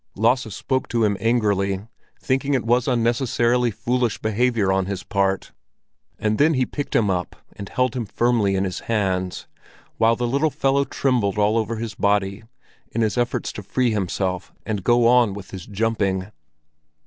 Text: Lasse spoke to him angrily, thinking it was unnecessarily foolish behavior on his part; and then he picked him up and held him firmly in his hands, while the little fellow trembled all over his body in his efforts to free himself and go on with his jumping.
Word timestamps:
Lasse 0.15 0.51
spoke 0.55 0.87
to 0.87 1.03
him 1.03 1.15
angrily, 1.19 1.85
thinking 2.19 2.55
it 2.55 2.65
was 2.65 2.87
unnecessarily 2.87 3.69
foolish 3.69 4.17
behavior 4.17 4.71
on 4.71 4.87
his 4.87 5.03
part; 5.03 5.51
and 6.17 6.39
then 6.39 6.55
he 6.55 6.65
picked 6.65 6.95
him 6.95 7.11
up 7.11 7.35
and 7.55 7.69
held 7.69 7.95
him 7.95 8.07
firmly 8.07 8.55
in 8.55 8.63
his 8.63 8.79
hands, 8.89 9.45
while 9.99 10.15
the 10.15 10.25
little 10.25 10.49
fellow 10.49 10.85
trembled 10.85 11.37
all 11.37 11.55
over 11.55 11.75
his 11.75 11.93
body 11.93 12.41
in 12.91 13.01
his 13.01 13.15
efforts 13.15 13.51
to 13.51 13.61
free 13.61 13.91
himself 13.91 14.51
and 14.65 14.83
go 14.83 15.05
on 15.05 15.35
with 15.35 15.51
his 15.51 15.67
jumping. 15.67 16.31